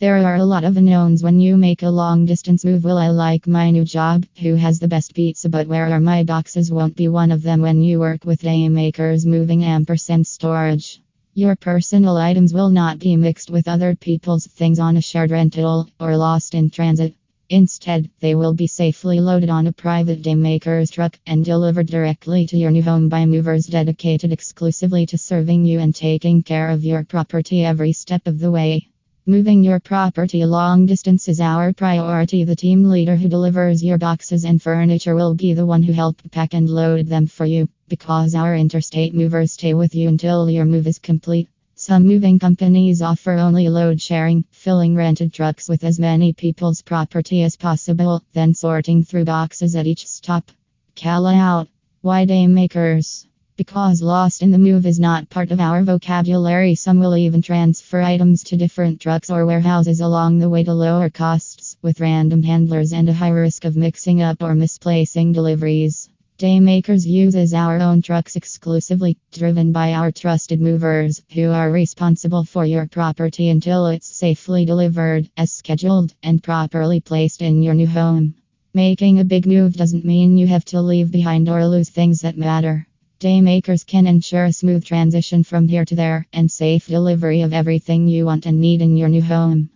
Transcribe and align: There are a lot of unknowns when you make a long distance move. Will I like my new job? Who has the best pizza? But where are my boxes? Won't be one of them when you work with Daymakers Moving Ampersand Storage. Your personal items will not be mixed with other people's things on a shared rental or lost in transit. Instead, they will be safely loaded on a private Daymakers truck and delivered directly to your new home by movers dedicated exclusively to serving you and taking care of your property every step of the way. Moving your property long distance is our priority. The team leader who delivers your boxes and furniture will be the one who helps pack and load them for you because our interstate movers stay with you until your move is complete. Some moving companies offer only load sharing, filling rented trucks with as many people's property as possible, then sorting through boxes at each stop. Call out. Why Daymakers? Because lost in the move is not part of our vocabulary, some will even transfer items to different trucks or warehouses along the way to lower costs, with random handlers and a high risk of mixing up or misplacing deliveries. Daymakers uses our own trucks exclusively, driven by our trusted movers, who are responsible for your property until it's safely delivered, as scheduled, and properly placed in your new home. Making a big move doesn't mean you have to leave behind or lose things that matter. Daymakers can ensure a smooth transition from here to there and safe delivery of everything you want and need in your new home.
There 0.00 0.16
are 0.16 0.36
a 0.36 0.46
lot 0.46 0.64
of 0.64 0.78
unknowns 0.78 1.22
when 1.22 1.40
you 1.40 1.58
make 1.58 1.82
a 1.82 1.90
long 1.90 2.24
distance 2.24 2.64
move. 2.64 2.84
Will 2.84 2.96
I 2.96 3.08
like 3.08 3.46
my 3.46 3.70
new 3.70 3.84
job? 3.84 4.24
Who 4.40 4.54
has 4.54 4.78
the 4.78 4.88
best 4.88 5.12
pizza? 5.12 5.50
But 5.50 5.68
where 5.68 5.92
are 5.92 6.00
my 6.00 6.24
boxes? 6.24 6.72
Won't 6.72 6.96
be 6.96 7.08
one 7.08 7.30
of 7.30 7.42
them 7.42 7.60
when 7.60 7.82
you 7.82 8.00
work 8.00 8.24
with 8.24 8.40
Daymakers 8.40 9.26
Moving 9.26 9.62
Ampersand 9.62 10.26
Storage. 10.26 11.02
Your 11.34 11.54
personal 11.54 12.16
items 12.16 12.54
will 12.54 12.70
not 12.70 12.98
be 12.98 13.14
mixed 13.14 13.50
with 13.50 13.68
other 13.68 13.94
people's 13.94 14.46
things 14.46 14.78
on 14.78 14.96
a 14.96 15.02
shared 15.02 15.32
rental 15.32 15.86
or 16.00 16.16
lost 16.16 16.54
in 16.54 16.70
transit. 16.70 17.14
Instead, 17.50 18.08
they 18.20 18.34
will 18.34 18.54
be 18.54 18.66
safely 18.66 19.20
loaded 19.20 19.50
on 19.50 19.66
a 19.66 19.72
private 19.72 20.22
Daymakers 20.22 20.90
truck 20.92 21.20
and 21.26 21.44
delivered 21.44 21.88
directly 21.88 22.46
to 22.46 22.56
your 22.56 22.70
new 22.70 22.82
home 22.82 23.10
by 23.10 23.26
movers 23.26 23.66
dedicated 23.66 24.32
exclusively 24.32 25.04
to 25.04 25.18
serving 25.18 25.66
you 25.66 25.78
and 25.78 25.94
taking 25.94 26.42
care 26.42 26.70
of 26.70 26.86
your 26.86 27.04
property 27.04 27.66
every 27.66 27.92
step 27.92 28.26
of 28.26 28.38
the 28.38 28.50
way. 28.50 28.89
Moving 29.26 29.62
your 29.62 29.80
property 29.80 30.46
long 30.46 30.86
distance 30.86 31.28
is 31.28 31.42
our 31.42 31.74
priority. 31.74 32.44
The 32.44 32.56
team 32.56 32.84
leader 32.84 33.16
who 33.16 33.28
delivers 33.28 33.84
your 33.84 33.98
boxes 33.98 34.44
and 34.44 34.62
furniture 34.62 35.14
will 35.14 35.34
be 35.34 35.52
the 35.52 35.66
one 35.66 35.82
who 35.82 35.92
helps 35.92 36.22
pack 36.32 36.54
and 36.54 36.70
load 36.70 37.06
them 37.06 37.26
for 37.26 37.44
you 37.44 37.68
because 37.86 38.34
our 38.34 38.56
interstate 38.56 39.14
movers 39.14 39.52
stay 39.52 39.74
with 39.74 39.94
you 39.94 40.08
until 40.08 40.48
your 40.48 40.64
move 40.64 40.86
is 40.86 40.98
complete. 40.98 41.50
Some 41.74 42.06
moving 42.06 42.38
companies 42.38 43.02
offer 43.02 43.32
only 43.32 43.68
load 43.68 44.00
sharing, 44.00 44.44
filling 44.52 44.94
rented 44.94 45.34
trucks 45.34 45.68
with 45.68 45.84
as 45.84 46.00
many 46.00 46.32
people's 46.32 46.80
property 46.80 47.42
as 47.42 47.56
possible, 47.56 48.24
then 48.32 48.54
sorting 48.54 49.04
through 49.04 49.26
boxes 49.26 49.76
at 49.76 49.86
each 49.86 50.06
stop. 50.06 50.50
Call 50.96 51.26
out. 51.26 51.68
Why 52.00 52.24
Daymakers? 52.24 53.26
Because 53.60 54.00
lost 54.00 54.40
in 54.40 54.52
the 54.52 54.58
move 54.58 54.86
is 54.86 54.98
not 54.98 55.28
part 55.28 55.50
of 55.50 55.60
our 55.60 55.82
vocabulary, 55.82 56.74
some 56.74 56.98
will 56.98 57.14
even 57.14 57.42
transfer 57.42 58.00
items 58.00 58.42
to 58.44 58.56
different 58.56 59.02
trucks 59.02 59.28
or 59.28 59.44
warehouses 59.44 60.00
along 60.00 60.38
the 60.38 60.48
way 60.48 60.64
to 60.64 60.72
lower 60.72 61.10
costs, 61.10 61.76
with 61.82 62.00
random 62.00 62.42
handlers 62.42 62.94
and 62.94 63.06
a 63.10 63.12
high 63.12 63.28
risk 63.28 63.66
of 63.66 63.76
mixing 63.76 64.22
up 64.22 64.42
or 64.42 64.54
misplacing 64.54 65.32
deliveries. 65.32 66.08
Daymakers 66.38 67.04
uses 67.04 67.52
our 67.52 67.78
own 67.80 68.00
trucks 68.00 68.34
exclusively, 68.34 69.18
driven 69.30 69.72
by 69.72 69.92
our 69.92 70.10
trusted 70.10 70.62
movers, 70.62 71.22
who 71.34 71.50
are 71.50 71.70
responsible 71.70 72.44
for 72.44 72.64
your 72.64 72.86
property 72.86 73.50
until 73.50 73.88
it's 73.88 74.06
safely 74.06 74.64
delivered, 74.64 75.28
as 75.36 75.52
scheduled, 75.52 76.14
and 76.22 76.42
properly 76.42 77.00
placed 77.02 77.42
in 77.42 77.62
your 77.62 77.74
new 77.74 77.88
home. 77.88 78.34
Making 78.72 79.20
a 79.20 79.24
big 79.24 79.46
move 79.46 79.74
doesn't 79.74 80.06
mean 80.06 80.38
you 80.38 80.46
have 80.46 80.64
to 80.66 80.80
leave 80.80 81.12
behind 81.12 81.50
or 81.50 81.66
lose 81.66 81.90
things 81.90 82.22
that 82.22 82.38
matter. 82.38 82.86
Daymakers 83.20 83.84
can 83.86 84.06
ensure 84.06 84.46
a 84.46 84.52
smooth 84.52 84.82
transition 84.82 85.44
from 85.44 85.68
here 85.68 85.84
to 85.84 85.94
there 85.94 86.26
and 86.32 86.50
safe 86.50 86.86
delivery 86.86 87.42
of 87.42 87.52
everything 87.52 88.08
you 88.08 88.24
want 88.24 88.46
and 88.46 88.58
need 88.58 88.80
in 88.80 88.96
your 88.96 89.10
new 89.10 89.20
home. 89.20 89.70